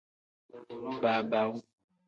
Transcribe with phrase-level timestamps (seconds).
[1.01, 1.57] Baabaawu.